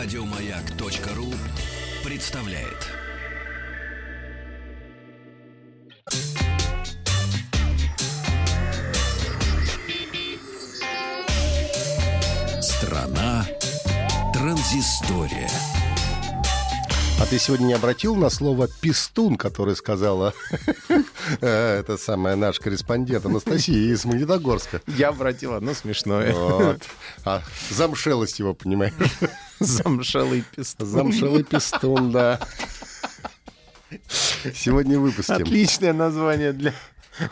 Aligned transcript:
Радиомаяк.ру 0.00 1.34
представляет. 2.04 2.86
Страна 12.62 13.44
транзистория. 14.32 15.50
А 17.20 17.26
ты 17.26 17.40
сегодня 17.40 17.66
не 17.66 17.72
обратил 17.72 18.14
на 18.14 18.30
слово 18.30 18.68
«пистун», 18.80 19.36
которое 19.36 19.74
сказала 19.74 20.32
э, 21.40 21.80
это 21.80 21.96
самая 21.96 22.36
наш 22.36 22.60
корреспондент 22.60 23.26
Анастасия 23.26 23.92
из 23.92 24.04
Магнитогорска? 24.04 24.80
Я 24.86 25.08
обратил 25.08 25.54
одно 25.54 25.74
смешное. 25.74 26.32
Вот. 26.32 26.82
А 27.24 27.42
замшелость 27.70 28.38
его, 28.38 28.54
понимаешь? 28.54 28.92
Замшелый 29.60 30.44
пистун. 30.54 30.86
Замшелый 30.86 31.44
пистун, 31.44 32.12
да. 32.12 32.40
Сегодня 34.54 34.98
выпустим. 34.98 35.34
Отличное 35.34 35.92
название 35.92 36.52
для 36.52 36.74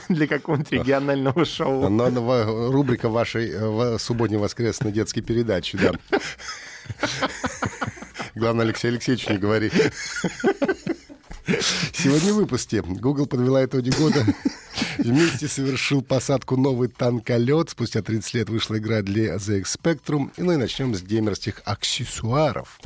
для 0.08 0.26
какого-нибудь 0.26 0.72
регионального 0.72 1.44
шоу. 1.44 1.88
Но, 1.88 2.10
но, 2.10 2.70
рубрика 2.70 3.08
вашей 3.08 3.50
э, 3.52 3.98
субботней-воскресной 3.98 4.92
детской 4.92 5.20
передачи, 5.20 5.78
да. 5.78 5.92
Главное, 8.34 8.64
Алексей 8.64 8.88
Алексеевич 8.88 9.28
не 9.28 9.38
говори. 9.38 9.70
Сегодня 11.92 12.32
в 12.32 12.36
выпуске 12.36 12.82
Google 12.82 13.26
подвела 13.26 13.64
итоги 13.64 13.90
года. 13.90 14.24
Вместе 14.98 15.48
совершил 15.48 16.02
посадку 16.02 16.56
новый 16.56 16.88
танколет. 16.88 17.70
Спустя 17.70 18.02
30 18.02 18.34
лет 18.34 18.48
вышла 18.48 18.78
игра 18.78 19.02
для 19.02 19.36
ZX 19.36 19.64
Spectrum. 19.64 20.30
Ну 20.36 20.52
и 20.52 20.56
начнем 20.56 20.94
с 20.94 21.02
геймерских 21.02 21.62
аксессуаров. 21.64 22.78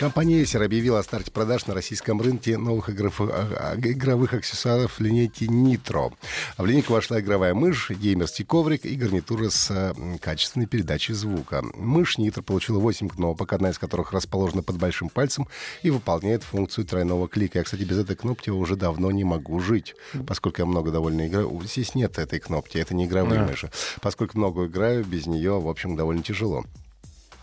Компания 0.00 0.40
Acer 0.40 0.64
объявила 0.64 0.98
о 0.98 1.02
старте 1.02 1.30
продаж 1.30 1.66
на 1.66 1.74
российском 1.74 2.22
рынке 2.22 2.56
новых 2.56 2.88
игров, 2.88 3.20
а, 3.20 3.74
а, 3.74 3.76
игровых 3.76 4.32
аксессуаров 4.32 4.98
линейки 4.98 5.44
Nitro. 5.44 6.14
В 6.56 6.64
линейку 6.64 6.94
вошла 6.94 7.20
игровая 7.20 7.52
мышь, 7.52 7.90
геймерский 7.90 8.46
коврик 8.46 8.86
и 8.86 8.96
гарнитура 8.96 9.50
с 9.50 9.70
а, 9.70 9.94
качественной 10.18 10.64
передачей 10.64 11.12
звука. 11.12 11.62
Мышь 11.74 12.16
Nitro 12.16 12.40
получила 12.40 12.78
8 12.78 13.10
кнопок, 13.10 13.52
одна 13.52 13.68
из 13.68 13.78
которых 13.78 14.14
расположена 14.14 14.62
под 14.62 14.78
большим 14.78 15.10
пальцем 15.10 15.46
и 15.82 15.90
выполняет 15.90 16.44
функцию 16.44 16.86
тройного 16.86 17.28
клика. 17.28 17.58
Я, 17.58 17.64
кстати, 17.64 17.82
без 17.82 17.98
этой 17.98 18.16
кнопки 18.16 18.48
уже 18.48 18.76
давно 18.76 19.10
не 19.10 19.24
могу 19.24 19.60
жить, 19.60 19.94
поскольку 20.26 20.62
я 20.62 20.64
много 20.64 20.90
довольно 20.90 21.26
играю. 21.26 21.60
Здесь 21.66 21.94
нет 21.94 22.18
этой 22.18 22.40
кнопки, 22.40 22.78
это 22.78 22.94
не 22.94 23.04
игровые 23.04 23.42
а. 23.42 23.46
мыши. 23.46 23.70
Поскольку 24.00 24.38
много 24.38 24.64
играю, 24.64 25.04
без 25.04 25.26
нее, 25.26 25.60
в 25.60 25.68
общем, 25.68 25.94
довольно 25.94 26.22
тяжело. 26.22 26.64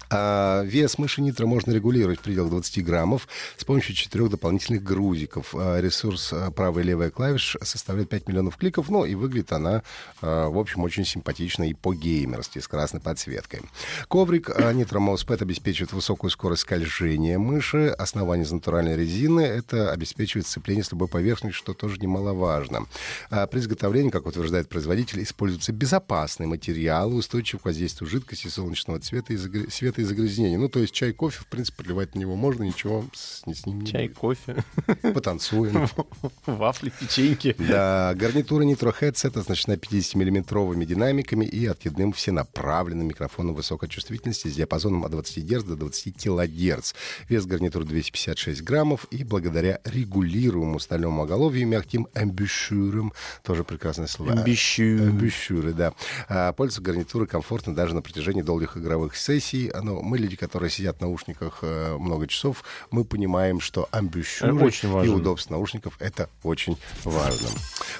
А 0.09 0.63
вес 0.63 0.97
мыши 0.97 1.21
нитро 1.21 1.47
можно 1.47 1.71
регулировать 1.71 2.19
в 2.19 2.21
пределах 2.21 2.51
20 2.51 2.85
граммов 2.85 3.27
с 3.57 3.65
помощью 3.65 3.95
четырех 3.95 4.29
дополнительных 4.29 4.83
грузиков. 4.83 5.53
А 5.53 5.79
ресурс 5.79 6.31
а, 6.31 6.51
правая 6.51 6.83
и 6.83 6.87
левая 6.87 7.09
клавиш 7.09 7.57
составляет 7.61 8.09
5 8.09 8.27
миллионов 8.27 8.57
кликов, 8.57 8.89
ну 8.89 9.05
и 9.05 9.15
выглядит 9.15 9.51
она, 9.51 9.83
а, 10.21 10.49
в 10.49 10.57
общем, 10.57 10.83
очень 10.83 11.05
симпатично 11.05 11.69
и 11.69 11.73
по-геймерски, 11.73 12.59
с 12.59 12.67
красной 12.67 13.01
подсветкой. 13.01 13.61
Коврик 14.07 14.49
Nitro 14.49 14.99
Mouse 14.99 15.25
Pad 15.25 15.41
обеспечивает 15.41 15.91
высокую 15.91 16.31
скорость 16.31 16.61
скольжения 16.61 17.37
мыши. 17.37 17.87
Основание 17.87 18.45
из 18.45 18.51
натуральной 18.51 18.95
резины. 18.95 19.41
Это 19.41 19.91
обеспечивает 19.91 20.47
сцепление 20.47 20.83
с 20.83 20.91
любой 20.91 21.07
поверхностью, 21.07 21.57
что 21.57 21.73
тоже 21.73 21.97
немаловажно. 21.99 22.85
При 23.29 23.59
изготовлении, 23.59 24.09
как 24.09 24.25
утверждает 24.25 24.69
производитель, 24.69 25.23
используются 25.23 25.73
безопасные 25.73 26.47
материалы, 26.47 27.15
устойчивые 27.15 27.61
к 27.61 27.65
воздействию 27.65 28.09
жидкости 28.09 28.47
солнечного 28.47 28.99
цвета 28.99 29.33
и 29.33 29.37
света 29.69 29.96
света 29.97 30.01
и 30.01 30.03
загрязнений. 30.03 30.57
Ну, 30.57 30.69
то 30.69 30.79
есть 30.79 30.93
чай, 30.93 31.13
кофе, 31.13 31.39
в 31.41 31.47
принципе, 31.47 31.77
подливать 31.77 32.15
на 32.15 32.19
него 32.19 32.35
можно, 32.35 32.63
ничего 32.63 33.05
с, 33.13 33.43
с 33.45 33.65
ним 33.65 33.81
не 33.81 33.91
Чай, 33.91 34.07
кофе. 34.07 34.63
Потанцуем. 35.01 35.87
Вафли, 36.45 36.91
печеньки. 36.99 37.55
Да, 37.57 38.13
гарнитура 38.15 38.63
Nitro 38.63 38.93
Headset 38.99 39.39
оснащена 39.39 39.73
50-миллиметровыми 39.73 40.85
динамиками 40.85 41.45
и 41.45 41.65
откидным 41.65 42.13
всенаправленным 42.13 43.07
микрофоном 43.07 43.55
высокой 43.55 43.89
чувствительности 43.89 44.47
с 44.47 44.53
диапазоном 44.53 45.05
от 45.05 45.11
20 45.11 45.45
Гц 45.45 45.63
до 45.63 45.75
20 45.75 46.15
кГц. 46.15 46.93
Вес 47.29 47.45
гарнитуры 47.45 47.85
256 47.85 48.61
граммов 48.61 49.05
и 49.11 49.23
благодаря 49.23 49.79
регулируемому 49.83 50.79
стальному 50.79 51.23
оголовью 51.23 51.61
и 51.61 51.65
мягким 51.65 52.07
амбушюрам, 52.13 53.13
тоже 53.43 53.63
прекрасное 53.63 54.07
слово. 54.07 54.33
Амбушюры. 54.33 55.09
Амбушюры, 55.09 55.73
да. 55.73 55.93
А, 56.29 56.53
пользоваться 56.53 56.81
гарнитурой 56.81 57.27
комфортно 57.27 57.75
даже 57.75 57.95
на 57.95 58.01
протяжении 58.01 58.41
долгих 58.41 58.77
игровых 58.77 59.15
сессий 59.15 59.69
ну, 59.87 60.01
мы 60.01 60.17
люди, 60.17 60.35
которые 60.35 60.69
сидят 60.69 60.97
в 60.97 61.01
наушниках 61.01 61.59
э, 61.61 61.95
много 61.97 62.27
часов, 62.27 62.65
мы 62.91 63.05
понимаем, 63.05 63.61
что 63.61 63.87
амбушюры 63.91 65.05
и 65.05 65.09
удобство 65.09 65.53
наушников— 65.53 65.95
это 65.99 66.29
очень 66.43 66.77
важно. 67.05 67.47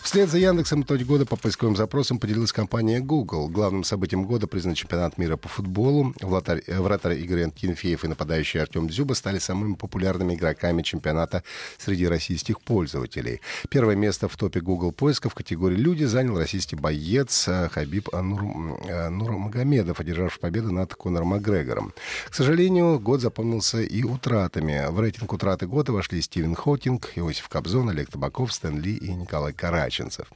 Вслед 0.02 0.30
за 0.30 0.38
Яндексом 0.38 0.82
итоги 0.82 1.04
года 1.04 1.26
по 1.26 1.38
поисковым 1.38 1.78
запросам 1.78 2.20
поделилась 2.20 2.52
компания 2.52 3.00
Google. 3.00 3.48
Главным 3.48 3.86
событием 3.86 4.26
года 4.26 4.48
признан 4.48 4.76
чемпионат 4.76 5.18
мира 5.18 5.38
по 5.38 5.48
футболу. 5.48 6.14
Вратарь, 6.20 6.62
э, 6.68 6.82
вратарь 6.82 7.20
Игорь 7.22 7.44
Антинфеев 7.44 8.04
и 8.04 8.08
нападающий 8.10 8.62
Артем 8.62 8.90
Дзюба 8.90 9.14
стали 9.14 9.40
самыми 9.40 9.76
популярными 9.76 10.36
игроками 10.36 10.82
чемпионата 10.82 11.44
среди 11.78 12.06
российских 12.06 12.60
пользователей. 12.60 13.40
Первое 13.70 13.96
место 13.96 14.28
в 14.28 14.36
топе 14.36 14.60
Google 14.60 14.92
поиска 14.92 15.30
в 15.30 15.36
категории 15.36 15.78
«Люди» 15.78 16.04
занял 16.04 16.38
российский 16.38 16.76
боец 16.76 17.48
э, 17.48 17.70
Хабиб 17.70 18.12
Нур, 18.12 18.78
Нурмагомедов, 19.10 20.02
одержавший 20.02 20.42
победу 20.42 20.74
над 20.74 20.94
Конором 20.94 21.28
Макгрегором. 21.28 21.77
Макгрегором. 21.78 21.94
К 22.30 22.34
сожалению, 22.34 23.00
год 23.00 23.22
запомнился 23.22 23.82
и 23.82 24.04
утратами. 24.04 24.86
В 24.90 25.00
рейтинг 25.00 25.34
утраты 25.34 25.68
года 25.68 25.92
вошли 25.92 26.22
Стивен 26.22 26.56
Хокинг, 26.56 27.12
Иосиф 27.16 27.48
Кобзон, 27.50 27.90
Олег 27.90 28.10
Табаков, 28.10 28.54
Стэн 28.54 28.80
Ли 28.80 28.96
и 28.96 29.14
Николай 29.14 29.54
Караченцев. 29.54 30.28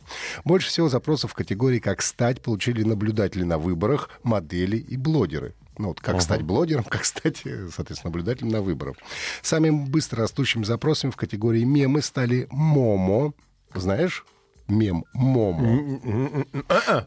Больше 0.46 0.70
всего 0.70 0.90
запросов 0.90 1.32
в 1.32 1.34
категории 1.34 1.80
«Как 1.80 2.02
стать» 2.02 2.42
получили 2.42 2.84
наблюдатели 2.84 3.44
на 3.44 3.58
выборах, 3.58 4.10
модели 4.24 4.78
и 4.78 4.98
блогеры. 4.98 5.54
Ну, 5.78 5.90
вот 5.90 6.02
как 6.02 6.18
uh-huh. 6.18 6.22
стать 6.22 6.42
блогером, 6.44 6.84
как 6.84 7.06
стать, 7.06 7.44
соответственно, 7.74 8.12
наблюдателем 8.12 8.50
на 8.50 8.62
выборах. 8.62 8.98
Самым 9.42 9.86
быстро 9.86 10.22
растущими 10.22 10.64
запросами 10.64 11.12
в 11.12 11.16
категории 11.16 11.64
мемы 11.64 12.02
стали 12.02 12.48
Момо. 12.52 13.34
Знаешь? 13.74 14.26
Мем 14.68 15.06
Момо. 15.14 16.46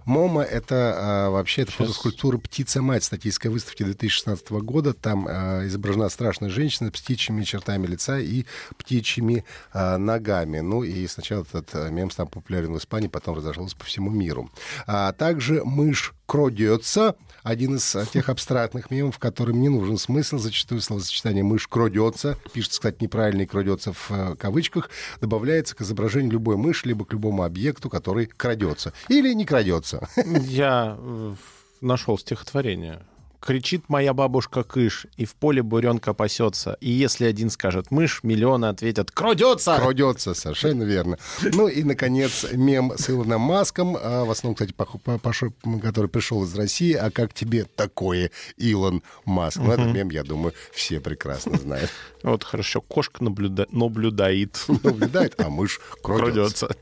Момо— 0.04 0.42
это 0.42 0.94
а, 0.96 1.30
вообще 1.30 1.62
это 1.62 1.72
фотоскульптура 1.72 2.38
«Птица-мать» 2.38 3.04
с 3.04 3.06
токийской 3.06 3.48
выставки 3.48 3.82
2016 3.82 4.50
года. 4.50 4.92
Там 4.92 5.26
а, 5.28 5.66
изображена 5.66 6.08
страшная 6.08 6.50
женщина 6.50 6.88
с 6.88 6.92
птичьими 6.92 7.42
чертами 7.44 7.86
лица 7.86 8.18
и 8.18 8.44
птичьими 8.76 9.44
а, 9.72 9.98
ногами. 9.98 10.60
Ну 10.60 10.82
и 10.82 11.06
сначала 11.06 11.42
этот 11.42 11.90
мем 11.90 12.10
стал 12.10 12.26
популярен 12.26 12.72
в 12.72 12.78
Испании, 12.78 13.08
потом 13.08 13.36
разошелся 13.36 13.76
по 13.76 13.84
всему 13.84 14.10
миру. 14.10 14.50
А 14.86 15.12
также 15.12 15.64
мышь 15.64 16.14
крадется. 16.26 17.16
Один 17.42 17.76
из 17.76 17.96
тех 18.12 18.30
абстрактных 18.30 18.90
мемов, 18.90 19.18
которым 19.18 19.60
не 19.60 19.68
нужен 19.68 19.98
смысл. 19.98 20.38
Зачастую 20.38 20.80
словосочетание 20.80 21.44
«мышь 21.44 21.68
крадется», 21.68 22.38
пишется, 22.52 22.78
кстати, 22.80 23.02
неправильно 23.02 23.42
и 23.42 23.46
крадется 23.46 23.92
в 23.92 24.10
а, 24.10 24.34
кавычках, 24.34 24.88
добавляется 25.20 25.76
к 25.76 25.82
изображению 25.82 26.32
любой 26.32 26.56
мыши, 26.56 26.88
либо 26.88 27.04
к 27.04 27.12
любому 27.12 27.42
объекту, 27.42 27.90
который 27.90 28.26
крадется. 28.26 28.92
Или 29.08 29.34
не 29.34 29.44
крадется. 29.44 30.08
Я 30.24 30.96
э, 30.98 31.34
нашел 31.82 32.18
стихотворение 32.18 33.02
кричит 33.44 33.88
моя 33.88 34.14
бабушка 34.14 34.62
кыш, 34.62 35.06
и 35.16 35.26
в 35.26 35.34
поле 35.34 35.62
буренка 35.62 36.14
пасется. 36.14 36.78
И 36.80 36.90
если 36.90 37.26
один 37.26 37.50
скажет 37.50 37.90
мышь, 37.90 38.20
миллионы 38.22 38.66
ответят 38.66 39.10
«Крадется!» 39.10 39.76
Крадется, 39.76 40.32
совершенно 40.34 40.84
верно. 40.84 41.18
Ну 41.42 41.68
и, 41.68 41.82
наконец, 41.84 42.46
мем 42.52 42.92
с 42.96 43.10
Илоном 43.10 43.42
Маском, 43.42 43.98
а 44.00 44.24
в 44.24 44.30
основном, 44.30 44.54
кстати, 44.54 44.72
который 44.72 46.08
пришел 46.08 46.42
из 46.44 46.54
России. 46.54 46.94
А 46.94 47.10
как 47.10 47.34
тебе 47.34 47.64
такое, 47.64 48.30
Илон 48.56 49.02
Маск? 49.26 49.58
Ну, 49.58 49.70
этот 49.72 49.92
мем, 49.92 50.08
я 50.10 50.24
думаю, 50.24 50.54
все 50.72 51.00
прекрасно 51.00 51.58
знают. 51.58 51.90
Вот 52.22 52.44
хорошо, 52.44 52.80
кошка 52.80 53.22
наблюдает. 53.22 53.70
Наблюдает, 53.70 55.34
а 55.38 55.50
мышь 55.50 55.80
крадется. 56.02 56.74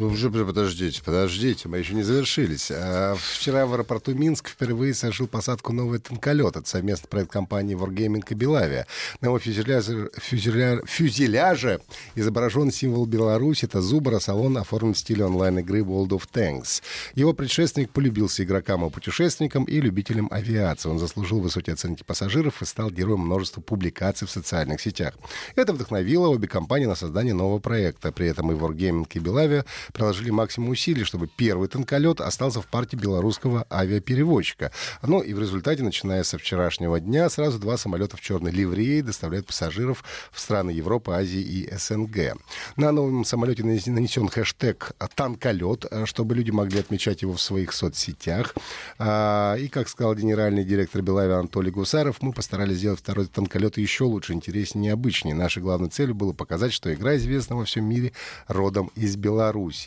Уже 0.00 0.30
подождите, 0.30 1.02
подождите, 1.04 1.68
мы 1.68 1.76
еще 1.76 1.92
не 1.92 2.02
завершились. 2.02 2.70
А 2.70 3.14
вчера 3.16 3.66
в 3.66 3.74
аэропорту 3.74 4.14
Минск 4.14 4.48
впервые 4.48 4.94
совершил 4.94 5.28
посадку 5.28 5.74
новый 5.74 5.98
танколет. 5.98 6.56
Это 6.56 6.66
совместный 6.66 7.06
проект 7.06 7.30
компании 7.30 7.76
Wargaming 7.76 8.24
и 8.30 8.34
Белавия. 8.34 8.86
На 9.20 9.26
его 9.26 9.38
фюзеляже, 9.38 10.10
фюзеля, 10.16 10.80
фюзеляже 10.86 11.82
изображен 12.14 12.70
символ 12.70 13.04
Беларуси. 13.04 13.66
Это 13.66 13.82
зубра, 13.82 14.20
салон 14.20 14.56
оформлен 14.56 14.94
в 14.94 14.98
стиле 14.98 15.26
онлайн-игры 15.26 15.80
World 15.80 16.08
of 16.08 16.22
Tanks. 16.32 16.80
Его 17.14 17.34
предшественник 17.34 17.90
полюбился 17.90 18.42
игрокам 18.42 18.86
и 18.86 18.90
путешественникам 18.90 19.64
и 19.64 19.82
любителям 19.82 20.28
авиации. 20.30 20.88
Он 20.88 20.98
заслужил 20.98 21.40
высокие 21.40 21.74
оценки 21.74 22.04
пассажиров 22.04 22.62
и 22.62 22.64
стал 22.64 22.90
героем 22.90 23.20
множества 23.20 23.60
публикаций 23.60 24.26
в 24.26 24.30
социальных 24.30 24.80
сетях. 24.80 25.12
Это 25.56 25.74
вдохновило 25.74 26.28
обе 26.28 26.48
компании 26.48 26.86
на 26.86 26.94
создание 26.94 27.34
нового 27.34 27.58
проекта. 27.58 28.12
При 28.12 28.28
этом 28.28 28.50
и 28.50 28.54
Wargaming 28.54 29.06
и 29.12 29.18
Белавия 29.18 29.66
приложили 29.92 30.30
максимум 30.30 30.70
усилий, 30.70 31.04
чтобы 31.04 31.26
первый 31.28 31.68
танколет 31.68 32.20
остался 32.20 32.60
в 32.60 32.66
партии 32.66 32.96
белорусского 32.96 33.66
авиаперевозчика. 33.70 34.72
Ну 35.02 35.20
и 35.20 35.32
в 35.32 35.40
результате, 35.40 35.82
начиная 35.82 36.22
со 36.22 36.38
вчерашнего 36.38 37.00
дня, 37.00 37.28
сразу 37.30 37.58
два 37.58 37.76
самолета 37.76 38.16
в 38.16 38.20
черной 38.20 38.50
ливреи 38.50 39.00
доставляют 39.00 39.46
пассажиров 39.46 40.04
в 40.32 40.40
страны 40.40 40.70
Европы, 40.70 41.12
Азии 41.12 41.40
и 41.40 41.74
СНГ. 41.74 42.36
На 42.76 42.92
новом 42.92 43.24
самолете 43.24 43.64
нанесен 43.64 44.28
хэштег 44.28 44.92
«танколет», 45.14 45.86
чтобы 46.04 46.34
люди 46.34 46.50
могли 46.50 46.80
отмечать 46.80 47.22
его 47.22 47.34
в 47.34 47.40
своих 47.40 47.72
соцсетях. 47.72 48.54
А, 48.98 49.54
и, 49.56 49.68
как 49.68 49.88
сказал 49.88 50.14
генеральный 50.14 50.64
директор 50.64 51.02
Белави 51.02 51.32
Анатолий 51.32 51.70
Гусаров, 51.70 52.22
мы 52.22 52.32
постарались 52.32 52.76
сделать 52.78 53.00
второй 53.00 53.26
танколет 53.26 53.78
еще 53.78 54.04
лучше, 54.04 54.32
интереснее, 54.32 54.88
необычнее. 54.88 55.34
Нашей 55.34 55.62
главной 55.62 55.88
целью 55.88 56.14
было 56.14 56.32
показать, 56.32 56.72
что 56.72 56.92
игра 56.92 57.16
известна 57.16 57.56
во 57.56 57.64
всем 57.64 57.84
мире 57.84 58.12
родом 58.46 58.90
из 58.94 59.16
Беларуси. 59.16 59.79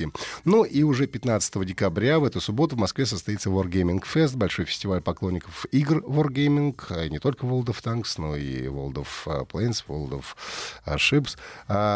Ну 0.45 0.63
и 0.63 0.83
уже 0.83 1.07
15 1.07 1.65
декабря 1.65 2.19
в 2.19 2.25
эту 2.25 2.41
субботу 2.41 2.75
в 2.75 2.79
Москве 2.79 3.05
состоится 3.05 3.49
Wargaming 3.49 4.03
Fest, 4.03 4.35
большой 4.35 4.65
фестиваль 4.65 5.01
поклонников 5.01 5.65
игр 5.71 5.99
Wargaming, 5.99 6.75
а 6.89 7.07
не 7.07 7.19
только 7.19 7.45
World 7.45 7.65
of 7.65 7.83
Tanks, 7.83 8.15
но 8.17 8.35
и 8.35 8.65
World 8.67 8.95
of 8.95 9.07
а, 9.25 9.43
Planes, 9.43 9.83
World 9.87 10.11
of 10.11 10.25
а, 10.85 10.95
Ships. 10.95 11.37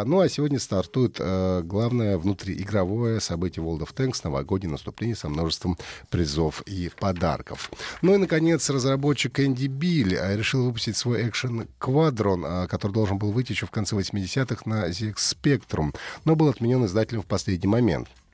Ну 0.06 0.20
а 0.20 0.30
сегодня 0.30 0.60
стартует 0.60 1.20
главное 1.20 2.18
внутриигровое 2.18 3.20
событие 3.20 3.64
World 3.64 3.88
of 3.88 3.94
Tanks, 3.94 4.22
новогоднее 4.24 4.72
наступление 4.72 5.16
со 5.16 5.30
множеством 5.30 5.78
призов 6.10 6.62
и 6.62 6.90
подарков. 7.00 7.72
Ну 8.02 8.14
и, 8.16 8.18
наконец, 8.18 8.70
разработчик 8.70 9.40
Энди 9.40 9.68
Биль 9.68 10.18
решил 10.36 10.66
выпустить 10.66 10.98
свой 10.98 11.28
экшен 11.28 11.68
Quadron, 11.80 12.68
который 12.68 12.92
должен 12.92 13.18
был 13.18 13.32
выйти 13.32 13.52
еще 13.52 13.66
в 13.66 13.72
конце 13.72 13.96
80-х 13.96 14.64
на 14.66 14.90
ZX 14.90 15.16
Spectrum, 15.16 15.96
но 16.26 16.36
был 16.36 16.50
отменен 16.50 16.86
издателем 16.86 17.22
в 17.22 17.26
последний 17.26 17.68
момент 17.68 17.87
момент. 17.88 18.27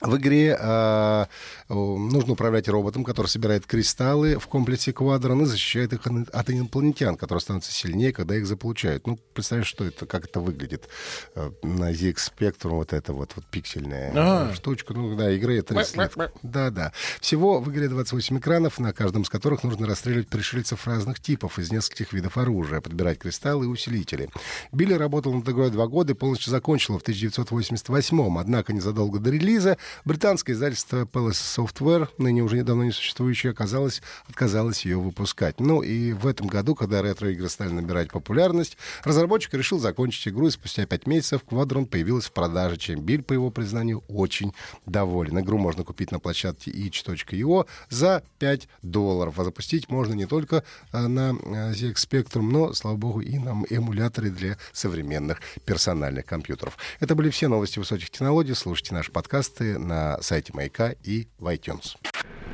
В 0.00 0.16
игре 0.16 0.56
э, 0.58 1.26
нужно 1.68 2.32
управлять 2.32 2.68
роботом, 2.68 3.04
который 3.04 3.26
собирает 3.26 3.66
кристаллы 3.66 4.38
в 4.38 4.46
комплексе 4.46 4.92
Квадрон 4.92 5.42
и 5.42 5.44
защищает 5.44 5.92
их 5.92 6.00
от 6.06 6.50
инопланетян, 6.50 7.16
которые 7.16 7.40
становятся 7.42 7.72
сильнее, 7.72 8.12
когда 8.12 8.34
их 8.36 8.46
заполучают. 8.46 9.06
Ну, 9.06 9.18
представляешь, 9.34 9.68
что 9.68 9.84
это, 9.84 10.06
как 10.06 10.24
это 10.24 10.40
выглядит 10.40 10.88
э, 11.34 11.50
на 11.62 11.92
ZX 11.92 12.16
Spectrum, 12.16 12.70
вот 12.70 12.92
эта 12.92 13.12
вот, 13.12 13.32
вот 13.36 13.44
пиксельная 13.46 14.12
А-а-а. 14.14 14.54
штучка. 14.54 14.94
Ну, 14.94 15.14
да, 15.16 15.36
игре 15.36 15.62
30 15.62 15.96
лет. 15.96 16.32
Да, 16.42 16.70
да. 16.70 16.92
Всего 17.20 17.60
в 17.60 17.70
игре 17.70 17.88
28 17.88 18.38
экранов, 18.38 18.78
на 18.78 18.92
каждом 18.92 19.22
из 19.22 19.28
которых 19.28 19.64
нужно 19.64 19.86
расстреливать 19.86 20.28
пришельцев 20.28 20.86
разных 20.86 21.20
типов 21.20 21.58
из 21.58 21.70
нескольких 21.70 22.12
видов 22.14 22.38
оружия, 22.38 22.80
подбирать 22.80 23.18
кристаллы 23.18 23.66
и 23.66 23.68
усилители. 23.68 24.30
Билли 24.72 24.94
работал 24.94 25.34
над 25.34 25.48
игрой 25.48 25.70
два 25.70 25.86
года 25.86 26.12
и 26.12 26.16
полностью 26.16 26.50
закончил 26.50 26.98
в 26.98 27.02
1988 27.02 28.38
однако 28.38 28.72
незадолго 28.72 29.18
до 29.18 29.30
релиза 29.30 29.76
Британское 30.04 30.54
издательство 30.54 31.04
Palace 31.04 31.30
Software, 31.32 32.08
ныне 32.18 32.42
уже 32.42 32.56
недавно 32.56 32.84
не 32.84 32.92
существующее, 32.92 33.52
оказалось, 33.52 34.02
отказалось 34.28 34.84
ее 34.84 34.98
выпускать. 34.98 35.60
Ну 35.60 35.82
и 35.82 36.12
в 36.12 36.26
этом 36.26 36.46
году, 36.46 36.74
когда 36.74 37.02
ретро-игры 37.02 37.48
стали 37.48 37.70
набирать 37.70 38.10
популярность, 38.10 38.76
разработчик 39.04 39.54
решил 39.54 39.78
закончить 39.78 40.28
игру, 40.28 40.48
и 40.48 40.50
спустя 40.50 40.86
пять 40.86 41.06
месяцев 41.06 41.42
Quadron 41.46 41.86
появилась 41.86 42.26
в 42.26 42.32
продаже, 42.32 42.76
чем 42.76 43.00
Биль, 43.00 43.22
по 43.22 43.32
его 43.32 43.50
признанию, 43.50 44.02
очень 44.08 44.52
доволен. 44.86 45.38
Игру 45.40 45.58
можно 45.58 45.84
купить 45.84 46.12
на 46.12 46.18
площадке 46.18 46.70
itch.io 46.70 47.66
за 47.88 48.22
5 48.38 48.68
долларов, 48.82 49.38
а 49.38 49.44
запустить 49.44 49.88
можно 49.88 50.14
не 50.14 50.26
только 50.26 50.64
э, 50.92 51.06
на 51.06 51.30
э, 51.30 51.72
ZX 51.72 51.94
Spectrum, 51.94 52.42
но, 52.42 52.72
слава 52.72 52.96
богу, 52.96 53.20
и 53.20 53.38
на 53.38 53.62
эмуляторы 53.68 54.30
для 54.30 54.58
современных 54.72 55.40
персональных 55.64 56.26
компьютеров. 56.26 56.76
Это 57.00 57.14
были 57.14 57.30
все 57.30 57.48
новости 57.48 57.78
высоких 57.78 58.10
технологий. 58.10 58.54
Слушайте 58.54 58.94
наши 58.94 59.10
подкасты 59.10 59.78
на 59.80 60.20
сайте 60.22 60.52
Маяка 60.54 60.94
и 61.02 61.28
в 61.38 61.46
iTunes. 61.46 61.96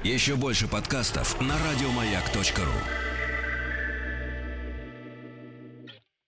Еще 0.04 0.36
больше 0.36 0.68
подкастов 0.68 1.40
на 1.40 1.54
радиомаяк.ру 1.58 3.05